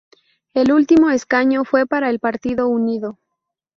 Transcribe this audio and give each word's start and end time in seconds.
El 0.55 0.71
último 0.71 1.11
escaño 1.11 1.63
fue 1.63 1.85
para 1.85 2.09
el 2.09 2.17
Partido 2.17 2.67
Unido. 2.67 3.19